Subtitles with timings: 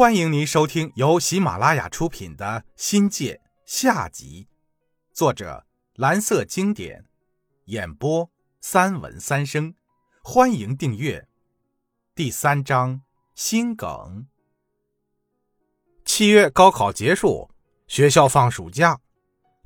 [0.00, 3.34] 欢迎您收听由喜马拉雅出品的《新界》
[3.66, 4.48] 下集，
[5.12, 5.66] 作者
[5.96, 7.04] 蓝色经典，
[7.66, 8.30] 演播
[8.62, 9.74] 三文三生。
[10.22, 11.28] 欢迎订阅。
[12.14, 13.02] 第三章
[13.34, 14.26] 心梗。
[16.06, 17.50] 七月高考结束，
[17.86, 18.98] 学校放暑假，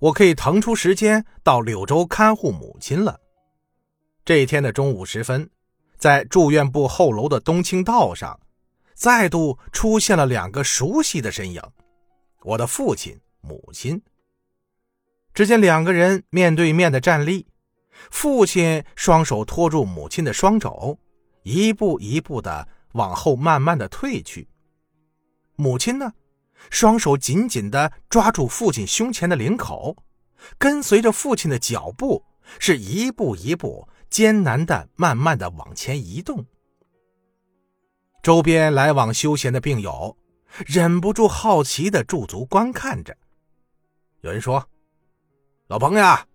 [0.01, 3.21] 我可以腾出时间到柳州看护母亲了。
[4.25, 5.48] 这一天的中午时分，
[5.96, 8.41] 在住院部后楼的东青道上。
[8.95, 11.60] 再度出现了两个熟悉的身影，
[12.42, 14.00] 我的父亲、母亲。
[15.34, 17.46] 只见两个人面对面的站立，
[18.10, 20.98] 父亲双手托住母亲的双肘，
[21.42, 24.48] 一步一步的往后慢慢的退去。
[25.56, 26.12] 母亲呢，
[26.70, 29.97] 双手紧紧的抓住父亲胸前的领口，
[30.56, 32.24] 跟随着父亲的脚步，
[32.61, 36.47] 是一步一步艰难的慢慢的往前移动。
[38.24, 40.16] 周边来往休闲的病友
[40.64, 43.14] 忍不住好奇的驻足观看着。
[44.22, 44.67] 有人说
[45.69, 46.27] ：“老彭呀，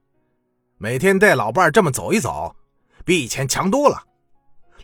[0.78, 2.56] 每天带老伴这么走一走，
[3.04, 4.04] 比以前强多了。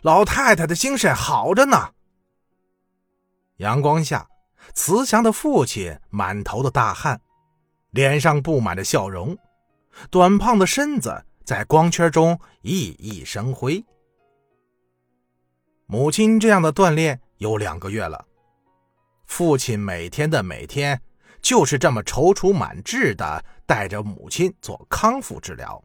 [0.02, 1.92] 老太太的精神好着呢。”
[3.58, 4.26] 阳光下，
[4.74, 7.20] 慈祥的父亲满头的大汗，
[7.92, 9.38] 脸上布满着笑容，
[10.10, 13.84] 短胖的身子在光圈中熠熠生辉。
[15.88, 18.26] 母亲这样的锻炼有两个月了，
[19.26, 21.00] 父亲每天的每天
[21.40, 25.80] 就是这么踌躇满志的带着母亲做康复治疗。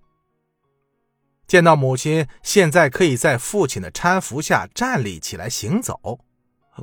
[1.45, 6.19] 见到母亲现在可以在父亲的搀扶下站立起来行走，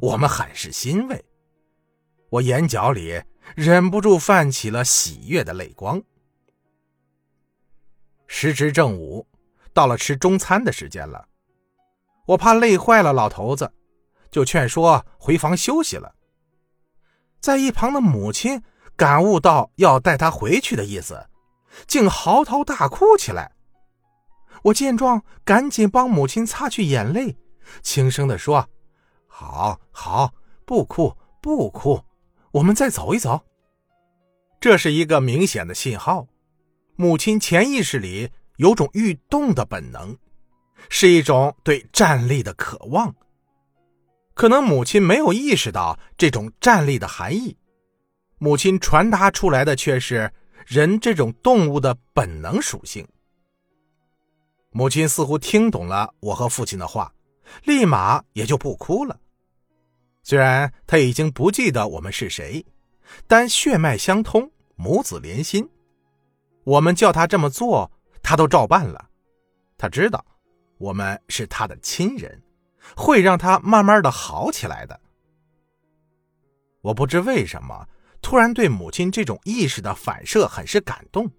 [0.01, 1.25] 我们很是欣慰。
[2.31, 3.21] 我眼角里
[3.57, 6.01] 忍不住泛起了喜悦的泪光。
[8.29, 9.27] 时值正午，
[9.73, 11.27] 到了吃中餐的时间了。
[12.29, 13.73] 我怕累坏了老头子，
[14.31, 16.15] 就劝说回房休息了。
[17.41, 18.63] 在一旁的母亲
[18.97, 21.29] 感悟到要带他回去的意思，
[21.87, 23.53] 竟嚎啕大哭起来。
[24.65, 27.37] 我见状，赶紧帮母亲擦去眼泪，
[27.83, 28.69] 轻声地说
[29.27, 30.35] ：“好好，
[30.67, 32.03] 不哭不哭，
[32.51, 33.41] 我们再走一走。”
[34.61, 36.27] 这是一个明显的信号，
[36.97, 40.19] 母亲潜意识里有种欲动的本能。
[40.89, 43.15] 是一种对站立的渴望，
[44.35, 47.57] 可能母亲没有意识到这种站立的含义，
[48.39, 50.33] 母亲传达出来的却是
[50.67, 53.07] 人这种动物的本能属性。
[54.71, 57.13] 母亲似乎听懂了我和父亲的话，
[57.65, 59.19] 立马也就不哭了。
[60.23, 62.65] 虽然他已经不记得我们是谁，
[63.27, 65.69] 但血脉相通，母子连心，
[66.65, 67.91] 我们叫他这么做，
[68.23, 69.09] 他都照办了。
[69.77, 70.25] 他知道。
[70.79, 72.41] 我们是他的亲人，
[72.97, 74.99] 会让他慢慢的好起来的。
[76.81, 77.87] 我不知为什么
[78.23, 81.31] 突然对母亲这种意识的反射很是感动。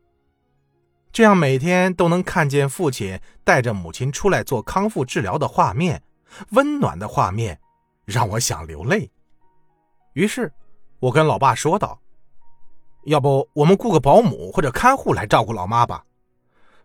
[1.11, 6.03] 这样每天都能看见父亲带着母亲出来做康复治疗的画面，
[6.51, 7.59] 温暖的画面，
[8.05, 9.09] 让我想流泪。
[10.13, 10.53] 于是，
[10.99, 11.99] 我跟老爸说道
[13.05, 16.03] ：“要不我们雇个保姆或者看护来照顾老妈吧，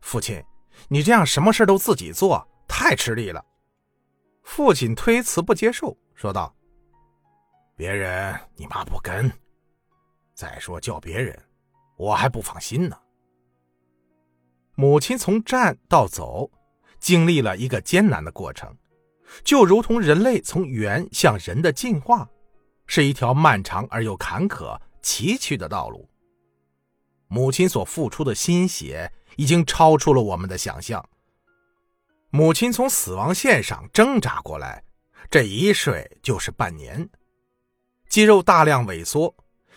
[0.00, 0.43] 父亲。”
[0.88, 3.44] 你这样什么事都自己做，太吃力了。
[4.42, 6.54] 父亲推辞不接受，说道
[7.74, 9.30] ：“别人你妈不跟，
[10.34, 11.38] 再说叫别人，
[11.96, 12.96] 我还不放心呢。”
[14.76, 16.50] 母亲从站到走，
[16.98, 18.76] 经历了一个艰难的过程，
[19.44, 22.28] 就如同人类从猿向人的进化，
[22.86, 26.08] 是一条漫长而又坎坷、崎岖的道路。
[27.28, 29.12] 母亲所付出的心血。
[29.36, 31.04] 已经超出了我们的想象。
[32.30, 34.84] 母亲从死亡线上挣扎过来，
[35.30, 37.08] 这一睡就是半年，
[38.08, 39.34] 肌肉大量萎缩，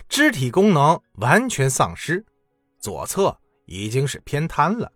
[0.07, 2.23] 肢体功能完全丧失，
[2.79, 4.91] 左侧已经是偏瘫了。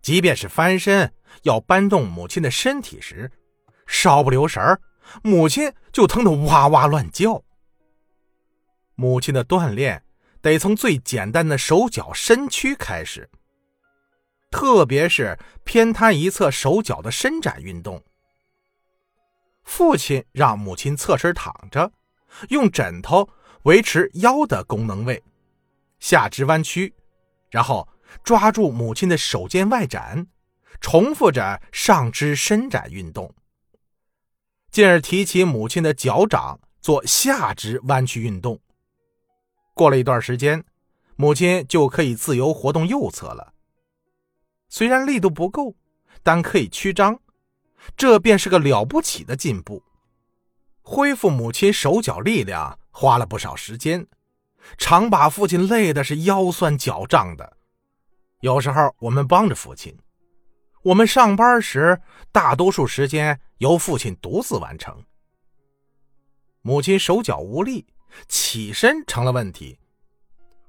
[0.00, 3.30] 即便是翻身要搬动母亲的身体时，
[3.86, 4.80] 稍不留神
[5.22, 7.42] 母亲就疼得哇哇乱叫。
[8.94, 10.02] 母亲的锻炼
[10.42, 13.30] 得从最简单的手脚身躯开始。
[14.50, 18.04] 特别是偏瘫一侧手脚的伸展运动。
[19.62, 21.90] 父亲让母亲侧身躺着，
[22.50, 23.26] 用枕头
[23.62, 25.22] 维持腰的功能位，
[26.00, 26.92] 下肢弯曲，
[27.50, 27.88] 然后
[28.22, 30.26] 抓住母亲的手肩外展，
[30.80, 33.32] 重复着上肢伸展运动，
[34.70, 38.60] 进而提起母亲的脚掌做下肢弯曲运动。
[39.74, 40.64] 过了一段时间，
[41.16, 43.54] 母亲就可以自由活动右侧了。
[44.68, 45.74] 虽然力度不够，
[46.22, 47.20] 但可以曲张，
[47.96, 49.82] 这便是个了不起的进步。
[50.82, 54.06] 恢复母亲手脚力量花了不少时间，
[54.76, 57.56] 常把父亲累的是腰酸脚胀的。
[58.40, 59.96] 有时候我们帮着父亲，
[60.82, 62.00] 我们上班时
[62.32, 65.04] 大多数时间由父亲独自完成。
[66.60, 67.86] 母亲手脚无力，
[68.28, 69.78] 起身成了问题。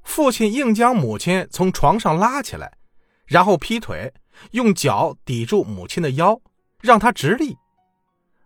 [0.04, 2.78] 父亲硬将母亲从床上拉起来，
[3.26, 4.14] 然后劈腿，
[4.52, 6.40] 用脚抵住母亲的腰，
[6.82, 7.58] 让她直立。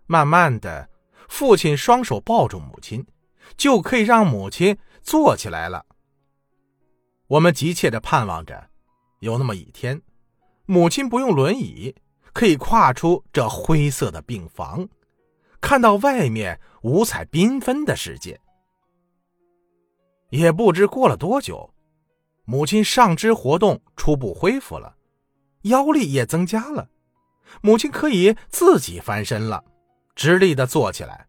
[0.05, 0.87] 慢慢的，
[1.27, 3.05] 父亲双手抱住母亲，
[3.57, 5.85] 就可以让母亲坐起来了。
[7.27, 8.69] 我们急切的盼望着，
[9.19, 10.01] 有那么一天，
[10.65, 11.95] 母亲不用轮椅，
[12.31, 14.87] 可以跨出这灰色的病房，
[15.59, 18.39] 看到外面五彩缤纷的世界。
[20.29, 21.73] 也不知过了多久，
[22.43, 24.95] 母亲上肢活动初步恢复了，
[25.63, 26.89] 腰力也增加了，
[27.61, 29.63] 母亲可以自己翻身了，
[30.15, 31.27] 直立的坐起来。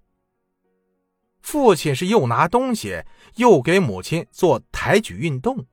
[1.41, 3.05] 父亲是又拿东西
[3.37, 5.65] 又给母亲做抬举运动。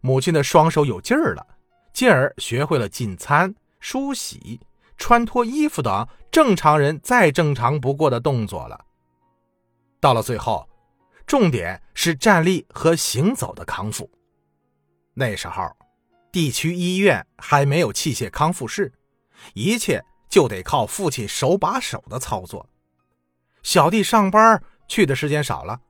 [0.00, 1.46] 母亲的双手有劲儿了，
[1.92, 4.60] 进而学会了进餐、梳洗、
[4.98, 8.84] 穿脱衣服等正常人再正常不过的动作了。
[9.98, 10.68] 到了最后。
[11.26, 14.08] 重点是站立和行走的康复。
[15.14, 15.68] 那时候，
[16.30, 18.92] 地区医院还没有器械康复室，
[19.54, 22.68] 一切就得靠父亲手把手的操作。
[23.62, 25.80] 小弟上班去的时间少了，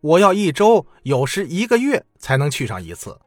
[0.00, 3.18] 我要一周，有时一个月才能去上一次。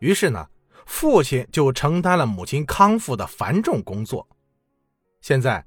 [0.00, 0.46] 于是呢，
[0.84, 4.28] 父亲就承担了母亲康复的繁重工作。
[5.22, 5.64] 现在，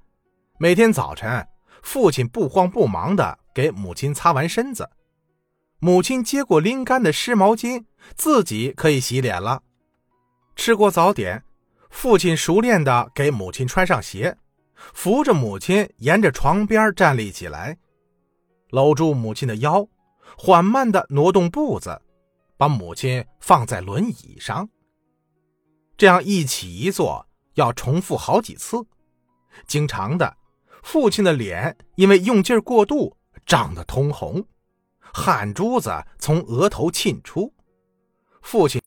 [0.59, 1.48] 每天早晨，
[1.81, 3.39] 父亲不慌不忙的。
[3.53, 4.89] 给母亲擦完身子，
[5.80, 9.63] 母亲接过拎干的湿毛巾，自己可以洗脸了。
[10.56, 11.44] 吃过早点，
[11.89, 14.38] 父亲熟练的给母亲穿上鞋，
[14.75, 17.77] 扶着母亲沿着床边站立起来，
[18.69, 19.88] 搂住母亲的腰，
[20.38, 22.01] 缓慢的挪动步子，
[22.57, 24.69] 把母亲放在轮椅上。
[25.98, 28.77] 这样一起一坐要重复好几次，
[29.68, 30.38] 经常的，
[30.83, 33.18] 父亲的脸因为用劲过度。
[33.46, 34.46] 涨得通红，
[35.00, 37.52] 汗珠子从额头沁出，
[38.44, 38.80] 父亲。